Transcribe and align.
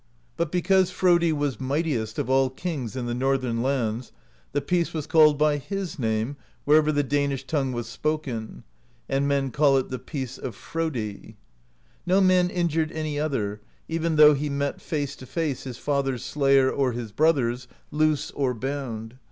But 0.35 0.51
because 0.51 0.89
Frodi 0.89 1.31
was 1.31 1.59
mightiest 1.61 2.17
of 2.17 2.27
all 2.27 2.49
kings 2.49 2.95
in 2.95 3.05
the 3.05 3.13
Northern 3.13 3.61
lands, 3.61 4.11
the 4.51 4.59
peace 4.59 4.95
was 4.95 5.05
called 5.05 5.37
by 5.37 5.57
his 5.57 5.99
name 5.99 6.37
wher 6.65 6.77
ever 6.79 6.91
the 6.91 7.03
Danish 7.03 7.45
tongue 7.45 7.71
was 7.71 7.87
spoken; 7.87 8.63
and 9.07 9.27
men 9.27 9.51
call 9.51 9.77
it 9.77 9.89
the 9.89 9.99
Peace 9.99 10.39
of 10.39 10.55
Frodi. 10.55 11.37
No 12.07 12.19
man 12.19 12.49
injured 12.49 12.91
any 12.93 13.19
other, 13.19 13.61
even 13.87 14.15
though 14.15 14.33
he 14.33 14.49
met 14.49 14.81
face 14.81 15.15
to 15.17 15.27
face 15.27 15.65
his 15.65 15.77
father's 15.77 16.23
slayer 16.25 16.71
or 16.71 16.93
his 16.93 17.11
brother's, 17.11 17.67
loose 17.91 18.31
or 18.31 18.55
bound. 18.55 19.17